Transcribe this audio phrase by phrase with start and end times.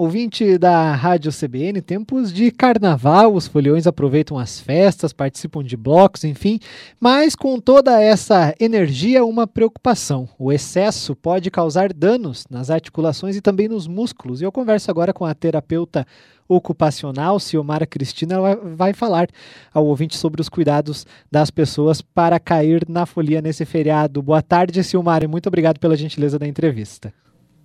[0.00, 6.22] Ouvinte da Rádio CBN, tempos de carnaval, os foliões aproveitam as festas, participam de blocos,
[6.22, 6.60] enfim,
[7.00, 10.28] mas com toda essa energia, uma preocupação.
[10.38, 14.40] O excesso pode causar danos nas articulações e também nos músculos.
[14.40, 16.06] E eu converso agora com a terapeuta
[16.46, 19.26] ocupacional, Ciomara Cristina, ela vai falar
[19.74, 24.22] ao ouvinte sobre os cuidados das pessoas para cair na folia nesse feriado.
[24.22, 27.12] Boa tarde, Ciomara, e muito obrigado pela gentileza da entrevista.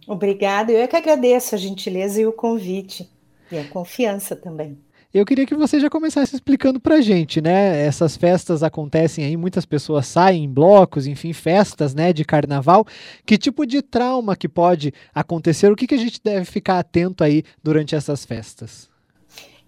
[0.08, 3.10] Obrigada, eu é que agradeço a gentileza e o convite,
[3.52, 4.78] e a confiança também.
[5.14, 7.86] Eu queria que você já começasse explicando para gente, né?
[7.86, 12.84] Essas festas acontecem aí, muitas pessoas saem em blocos, enfim, festas, né, de carnaval.
[13.24, 15.72] Que tipo de trauma que pode acontecer?
[15.72, 18.90] O que, que a gente deve ficar atento aí durante essas festas?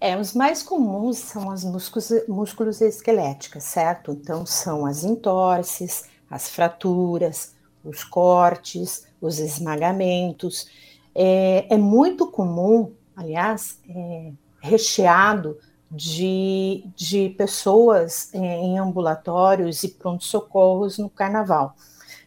[0.02, 4.14] É, os mais comuns são as músculos, músculos esqueléticas, certo?
[4.14, 7.55] Então, são as entorses, as fraturas,
[7.85, 10.67] os cortes, os esmagamentos.
[11.13, 15.58] É, é muito comum, aliás, é, recheado
[15.89, 21.75] de, de pessoas é, em ambulatórios e pronto-socorros no carnaval.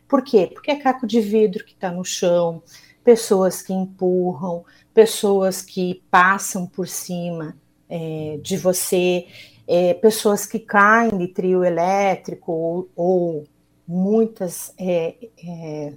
[0.09, 0.51] Por quê?
[0.53, 2.63] Porque é caco de vidro que está no chão,
[3.05, 7.57] pessoas que empurram, pessoas que passam por cima
[7.89, 9.27] é, de você,
[9.67, 13.45] é, pessoas que caem de trio elétrico ou, ou
[13.89, 15.95] muitas é, é,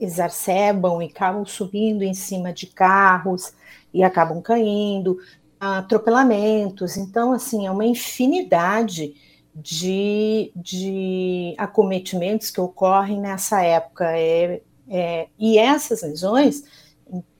[0.00, 3.52] exacerbam e acabam subindo em cima de carros
[3.92, 5.18] e acabam caindo,
[5.60, 6.96] atropelamentos.
[6.96, 9.14] Então, assim, é uma infinidade
[9.54, 14.06] de, de acometimentos que ocorrem nessa época.
[14.16, 16.64] É, é, e essas lesões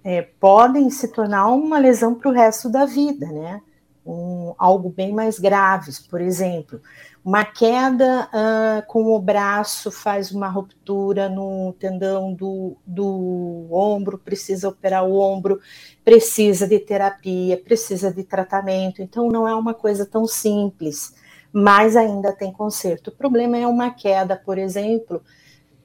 [0.05, 3.63] é, podem se tornar uma lesão para o resto da vida, né?
[4.05, 6.81] Um, algo bem mais graves, por exemplo,
[7.25, 14.69] uma queda uh, com o braço faz uma ruptura no tendão do, do ombro, precisa
[14.69, 15.61] operar o ombro,
[16.05, 19.01] precisa de terapia, precisa de tratamento.
[19.01, 21.15] Então, não é uma coisa tão simples,
[21.53, 23.09] mas ainda tem conserto.
[23.09, 25.23] O problema é uma queda, por exemplo,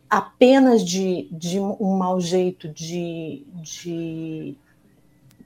[0.10, 4.58] apenas de, de um mau jeito de, de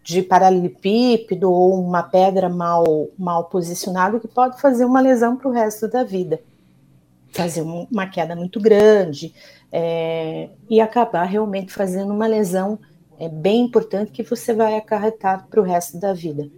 [0.04, 5.52] de paralelepípedo ou uma pedra mal, mal posicionada que pode fazer uma lesão para o
[5.52, 6.42] resto da vida,
[7.32, 9.34] fazer uma queda muito grande
[9.72, 12.80] é, e acabar realmente fazendo uma lesão
[13.20, 16.50] é, bem importante que você vai acarretar para o resto da vida.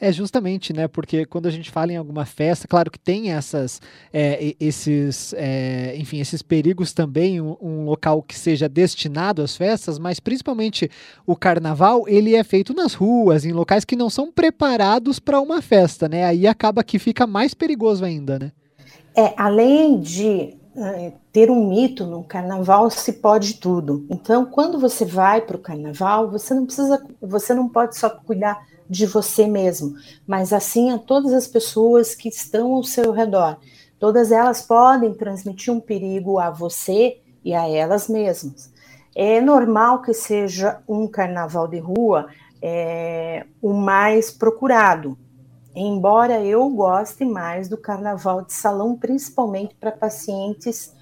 [0.00, 0.88] É justamente, né?
[0.88, 3.80] Porque quando a gente fala em alguma festa, claro que tem essas,
[4.12, 9.98] é, esses, é, enfim, esses perigos também, um, um, local que seja destinado às festas,
[9.98, 10.90] mas principalmente
[11.26, 15.62] o carnaval, ele é feito nas ruas, em locais que não são preparados para uma
[15.62, 16.24] festa, né?
[16.24, 18.52] Aí acaba que fica mais perigoso ainda, né?
[19.16, 24.06] É, além de uh, ter um mito no carnaval, se pode tudo.
[24.10, 28.60] Então, quando você vai para o carnaval, você não precisa, você não pode só cuidar
[28.88, 29.94] de você mesmo,
[30.26, 33.58] mas assim a todas as pessoas que estão ao seu redor.
[33.98, 38.72] Todas elas podem transmitir um perigo a você e a elas mesmas.
[39.14, 42.26] É normal que seja um carnaval de rua
[42.60, 45.16] é, o mais procurado,
[45.74, 50.94] embora eu goste mais do carnaval de salão, principalmente para pacientes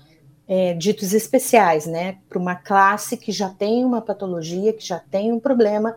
[0.47, 2.19] é, ditos especiais, né?
[2.28, 5.97] Para uma classe que já tem uma patologia, que já tem um problema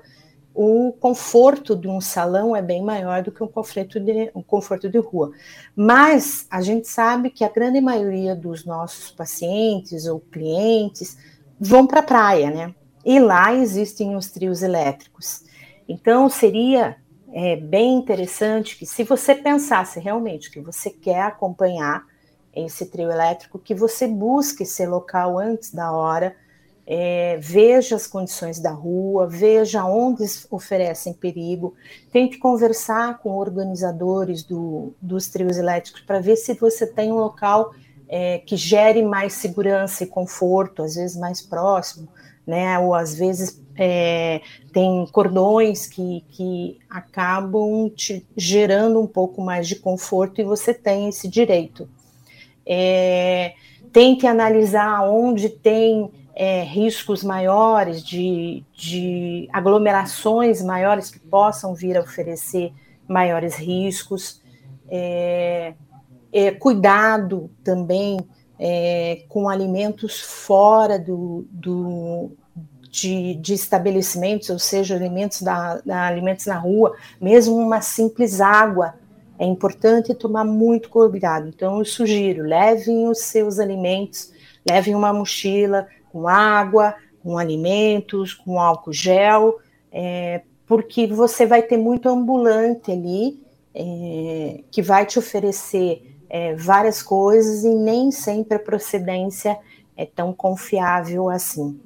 [0.55, 4.89] o conforto de um salão é bem maior do que um conforto de, um conforto
[4.89, 5.33] de rua.
[5.75, 11.17] Mas a gente sabe que a grande maioria dos nossos pacientes ou clientes
[11.59, 12.73] vão para a praia, né?
[13.03, 15.43] E lá existem os trios elétricos.
[15.89, 16.95] Então seria
[17.33, 22.05] é, bem interessante que, se você pensasse realmente que você quer acompanhar
[22.55, 26.33] esse trio elétrico, que você busque esse local antes da hora
[26.87, 31.73] é, veja as condições da rua, veja onde oferecem perigo,
[32.11, 37.73] tente conversar com organizadores do, dos trios elétricos para ver se você tem um local
[38.07, 42.07] é, que gere mais segurança e conforto, às vezes mais próximo,
[42.45, 42.77] né?
[42.77, 44.41] Ou às vezes é,
[44.71, 51.09] tem cordões que, que acabam te gerando um pouco mais de conforto e você tem
[51.09, 51.89] esse direito.
[52.63, 53.53] É,
[53.91, 62.01] tente analisar onde tem é, riscos maiores, de, de aglomerações maiores que possam vir a
[62.01, 62.73] oferecer
[63.07, 64.41] maiores riscos,
[64.89, 65.73] é,
[66.33, 68.19] é, cuidado também
[68.59, 72.31] é, com alimentos fora do, do
[72.89, 78.95] de, de, estabelecimentos, ou seja, alimentos, da, da, alimentos na rua, mesmo uma simples água,
[79.37, 81.47] é importante tomar muito cuidado.
[81.49, 84.31] Então, eu sugiro, levem os seus alimentos,
[84.69, 89.59] levem uma mochila, com água, com alimentos, com álcool gel,
[89.91, 93.37] é, porque você vai ter muito ambulante ali
[93.73, 99.59] é, que vai te oferecer é, várias coisas e nem sempre a procedência
[99.97, 101.81] é tão confiável assim.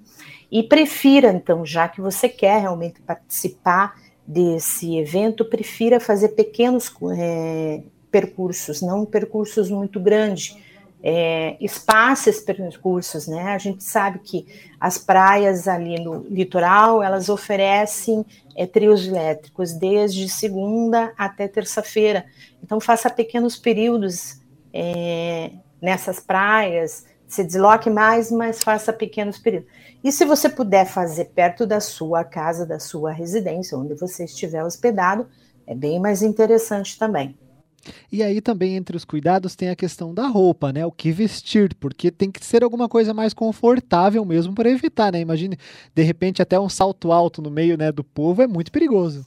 [0.52, 3.96] E prefira, então, já que você quer realmente participar
[4.28, 10.56] desse evento, prefira fazer pequenos é, percursos, não percursos muito grandes,
[11.02, 13.54] é, espaça esses percursos, né?
[13.54, 14.46] A gente sabe que
[14.80, 18.26] as praias ali no litoral elas oferecem
[18.56, 22.26] é, trios elétricos desde segunda até terça-feira.
[22.62, 24.42] Então faça pequenos períodos
[24.74, 25.52] é,
[25.82, 29.70] nessas praias, se desloque mais, mas faça pequenos períodos.
[30.04, 34.64] E se você puder fazer perto da sua casa, da sua residência, onde você estiver
[34.64, 35.28] hospedado,
[35.66, 37.38] é bem mais interessante também.
[38.12, 40.86] E aí também entre os cuidados tem a questão da roupa, né?
[40.86, 45.20] O que vestir, porque tem que ser alguma coisa mais confortável mesmo para evitar, né?
[45.20, 45.58] Imagine,
[45.94, 49.26] de repente até um salto alto no meio, né, do povo é muito perigoso.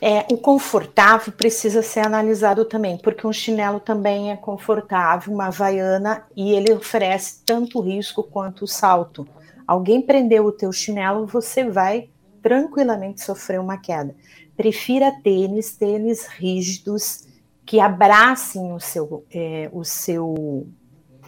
[0.00, 6.24] É, o confortável precisa ser analisado também, porque um chinelo também é confortável, uma havaiana,
[6.36, 9.26] e ele oferece tanto risco quanto o salto.
[9.66, 12.08] Alguém prendeu o teu chinelo, você vai
[12.42, 14.14] tranquilamente sofrer uma queda.
[14.56, 17.26] Prefira tênis, tênis rígidos,
[17.70, 20.66] que abracem o seu, é, o seu,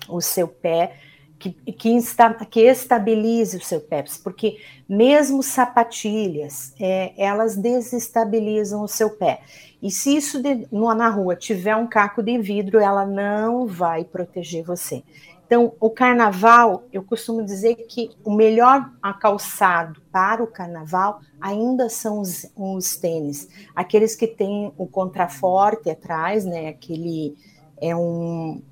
[0.08, 0.96] o seu pé,
[1.38, 4.58] que, que, insta, que estabilize o seu pé, porque
[4.88, 9.42] mesmo sapatilhas, é, elas desestabilizam o seu pé.
[9.80, 14.02] E se isso de, no, na rua tiver um caco de vidro, ela não vai
[14.02, 15.04] proteger você.
[15.46, 18.90] Então, o carnaval, eu costumo dizer que o melhor
[19.20, 26.44] calçado para o carnaval ainda são os, os tênis, aqueles que têm o contraforte atrás,
[26.44, 26.68] né?
[26.68, 27.34] Aquele
[27.80, 28.62] é um,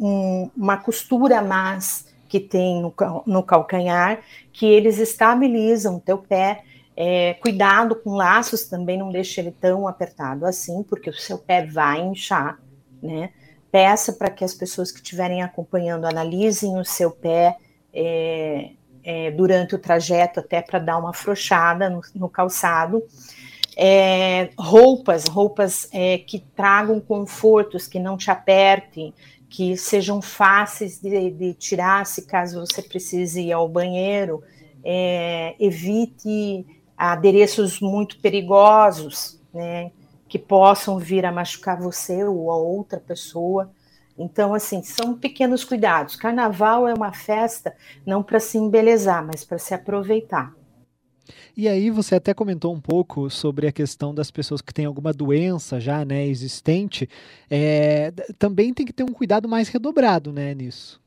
[0.00, 2.94] um, uma costura mais que tem no,
[3.26, 4.22] no calcanhar,
[4.52, 6.64] que eles estabilizam o teu pé.
[6.94, 11.64] É, cuidado com laços também, não deixe ele tão apertado assim, porque o seu pé
[11.64, 12.58] vai inchar,
[13.02, 13.30] né?
[13.72, 17.56] peça para que as pessoas que estiverem acompanhando analisem o seu pé
[17.92, 18.72] é,
[19.04, 23.02] é, durante o trajeto, até para dar uma afrouxada no, no calçado.
[23.76, 29.14] É, roupas, roupas é, que tragam confortos, que não te apertem,
[29.48, 34.42] que sejam fáceis de, de tirar se caso você precise ir ao banheiro.
[34.84, 36.66] É, evite
[36.96, 39.90] adereços muito perigosos, né?
[40.28, 43.70] que possam vir a machucar você ou a outra pessoa.
[44.18, 46.16] Então, assim, são pequenos cuidados.
[46.16, 47.74] Carnaval é uma festa
[48.04, 50.54] não para se embelezar, mas para se aproveitar.
[51.56, 55.12] E aí você até comentou um pouco sobre a questão das pessoas que têm alguma
[55.12, 57.08] doença já, né, existente.
[57.50, 61.00] É, também tem que ter um cuidado mais redobrado, né, nisso.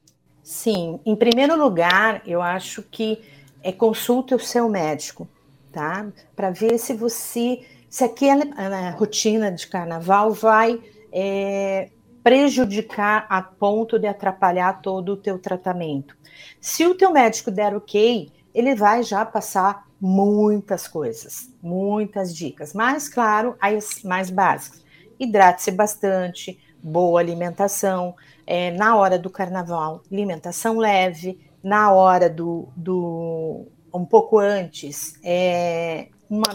[0.44, 3.20] Sim, em primeiro lugar, eu acho que
[3.64, 5.28] é consulte o seu médico,
[5.72, 6.08] tá?
[6.36, 10.80] Para ver se você se aquela rotina de carnaval vai
[11.12, 11.90] é,
[12.26, 16.18] prejudicar a ponto de atrapalhar todo o teu tratamento.
[16.60, 23.08] Se o teu médico der ok, ele vai já passar muitas coisas, muitas dicas, mas
[23.08, 24.84] claro, as mais básicas.
[25.20, 28.16] Hidrate-se bastante, boa alimentação,
[28.48, 36.08] é, na hora do carnaval, alimentação leve, na hora do, do um pouco antes, é,
[36.30, 36.48] uma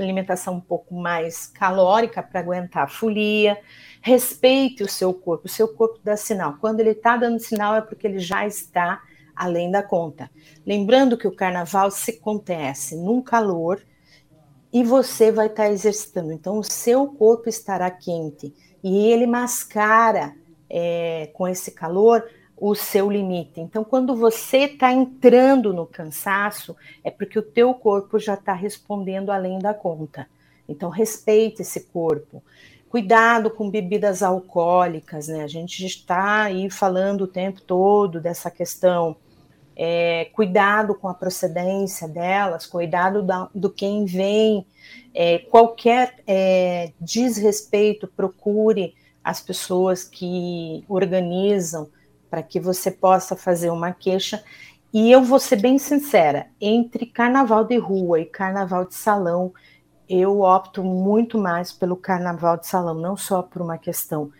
[0.00, 3.58] alimentação um pouco mais calórica para aguentar a folia.
[4.00, 6.56] Respeite o seu corpo, o seu corpo dá sinal.
[6.60, 9.02] Quando ele está dando sinal é porque ele já está
[9.34, 10.30] além da conta.
[10.66, 13.82] Lembrando que o carnaval se acontece num calor
[14.72, 16.32] e você vai estar tá exercitando.
[16.32, 20.34] Então, o seu corpo estará quente e ele mascara
[20.68, 22.24] é, com esse calor
[22.56, 23.60] o seu limite.
[23.60, 29.30] Então, quando você está entrando no cansaço, é porque o teu corpo já está respondendo
[29.30, 30.26] além da conta.
[30.68, 32.42] Então, respeite esse corpo.
[32.88, 35.42] Cuidado com bebidas alcoólicas, né?
[35.42, 39.16] A gente está aí falando o tempo todo dessa questão.
[39.76, 44.64] É, cuidado com a procedência delas, cuidado da, do quem vem.
[45.12, 48.94] É, qualquer é, desrespeito, procure
[49.24, 51.88] as pessoas que organizam
[52.34, 54.42] para que você possa fazer uma queixa.
[54.92, 59.52] E eu vou ser bem sincera: entre carnaval de rua e carnaval de salão,
[60.08, 64.32] eu opto muito mais pelo carnaval de salão, não só por uma questão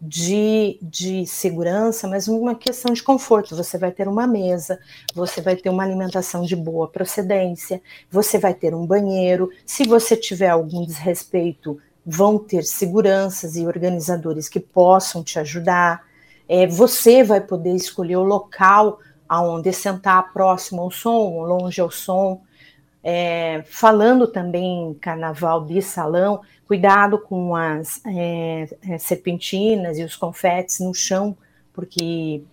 [0.00, 3.54] de, de segurança, mas uma questão de conforto.
[3.54, 4.80] Você vai ter uma mesa,
[5.14, 9.50] você vai ter uma alimentação de boa procedência, você vai ter um banheiro.
[9.66, 16.10] Se você tiver algum desrespeito, vão ter seguranças e organizadores que possam te ajudar.
[16.54, 22.42] É, você vai poder escolher o local aonde sentar próximo ao som, longe ao som.
[23.02, 30.14] É, falando também em carnaval de salão, cuidado com as é, é, serpentinas e os
[30.14, 31.34] confetes no chão,
[31.72, 32.44] porque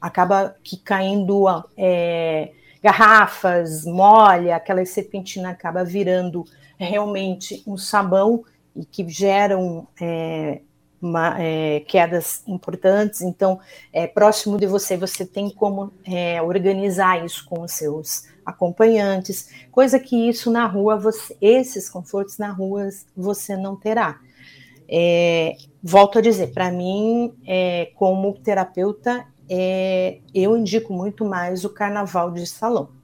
[0.00, 1.46] acaba que caindo
[1.76, 6.44] é, garrafas, molha, aquela serpentina acaba virando
[6.78, 8.44] realmente um sabão
[8.76, 10.60] e que geram é,
[11.00, 13.22] uma, é, quedas importantes.
[13.22, 13.60] Então,
[13.92, 19.98] é, próximo de você, você tem como é, organizar isso com os seus acompanhantes, coisa
[19.98, 24.18] que isso na rua, você, esses confortos na rua você não terá.
[24.88, 31.70] É, volto a dizer, para mim, é, como terapeuta, é, eu indico muito mais o
[31.70, 32.97] carnaval de salão.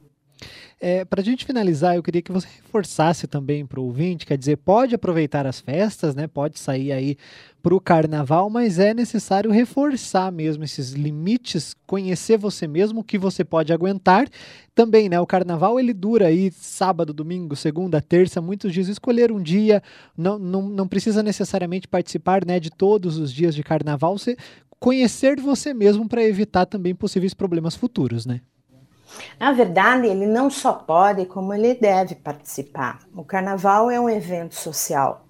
[0.86, 4.36] É, para a gente finalizar, eu queria que você reforçasse também para o ouvinte, quer
[4.36, 6.26] dizer, pode aproveitar as festas, né?
[6.26, 7.16] Pode sair aí
[7.62, 13.16] para o carnaval, mas é necessário reforçar mesmo esses limites, conhecer você mesmo, o que
[13.16, 14.28] você pode aguentar.
[14.74, 15.18] Também, né?
[15.18, 18.86] O carnaval ele dura aí sábado, domingo, segunda, terça, muitos dias.
[18.86, 19.82] Escolher um dia,
[20.14, 24.18] não, não, não precisa necessariamente participar né, de todos os dias de carnaval.
[24.18, 24.36] Você
[24.78, 28.42] conhecer você mesmo para evitar também possíveis problemas futuros, né?
[29.38, 33.00] Na verdade, ele não só pode, como ele deve participar.
[33.14, 35.26] O carnaval é um evento social.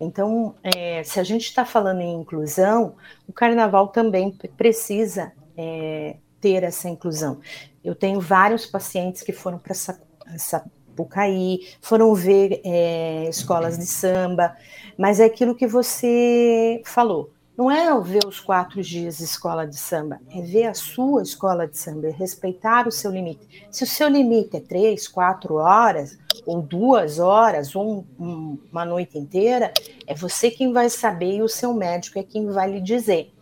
[0.00, 2.94] Então, é, se a gente está falando em inclusão,
[3.26, 7.40] o carnaval também precisa é, ter essa inclusão.
[7.82, 14.56] Eu tenho vários pacientes que foram para Sapucaí, foram ver é, escolas de samba,
[14.96, 17.32] mas é aquilo que você falou.
[17.58, 21.66] Não é ver os quatro dias de escola de samba, é ver a sua escola
[21.66, 23.66] de samba, é respeitar o seu limite.
[23.68, 29.18] Se o seu limite é três, quatro horas, ou duas horas, ou um, uma noite
[29.18, 29.72] inteira,
[30.06, 33.34] é você quem vai saber e o seu médico é quem vai lhe dizer.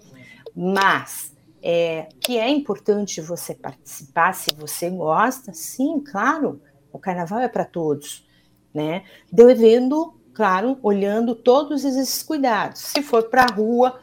[0.57, 6.59] Mas é, que é importante você participar, se você gosta, sim, claro,
[6.91, 8.27] o carnaval é para todos,
[8.73, 9.05] né?
[9.31, 12.81] Devendo, claro, olhando todos esses cuidados.
[12.81, 14.01] Se for para a rua,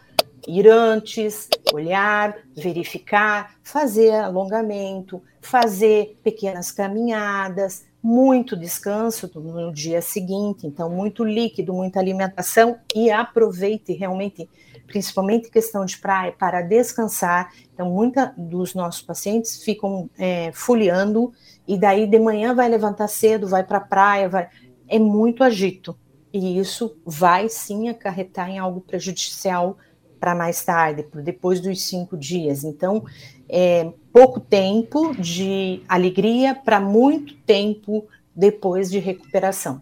[0.48, 10.90] ir antes, olhar, verificar, fazer alongamento, fazer pequenas caminhadas, muito descanso no dia seguinte, então
[10.90, 14.50] muito líquido, muita alimentação e aproveite realmente,
[14.86, 17.54] principalmente questão de praia, para descansar.
[17.74, 21.32] Então, muitos dos nossos pacientes ficam é, folheando
[21.66, 24.50] e daí de manhã vai levantar cedo, vai para a praia, vai...
[24.90, 25.98] é muito agito.
[26.34, 29.78] E isso vai sim acarretar em algo prejudicial
[30.24, 32.64] para mais tarde, depois dos cinco dias.
[32.64, 33.04] Então,
[33.50, 39.82] é pouco tempo de alegria para muito tempo depois de recuperação.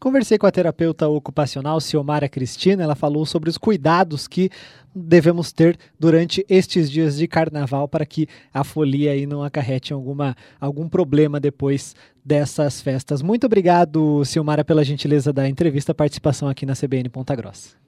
[0.00, 4.50] Conversei com a terapeuta ocupacional Ciomara Cristina, ela falou sobre os cuidados que
[4.92, 10.34] devemos ter durante estes dias de carnaval para que a folia aí não acarrete alguma,
[10.60, 13.22] algum problema depois dessas festas.
[13.22, 17.81] Muito obrigado, Ciomara, pela gentileza da entrevista, participação aqui na CBN Ponta Grossa.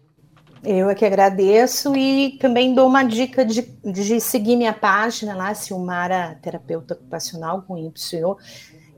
[0.65, 5.55] Eu é que agradeço e também dou uma dica de, de seguir minha página lá,
[5.55, 7.93] Silmara Terapeuta Ocupacional com YO,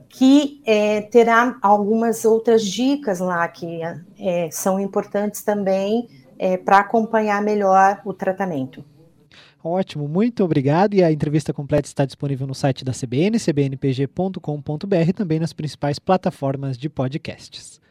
[0.07, 3.81] que é, terá algumas outras dicas lá que
[4.17, 6.07] é, são importantes também
[6.39, 8.83] é, para acompanhar melhor o tratamento.
[9.61, 10.93] Ótimo, muito obrigado.
[10.93, 16.77] E a entrevista completa está disponível no site da CBN, cbnpg.com.br, também nas principais plataformas
[16.77, 17.81] de podcasts.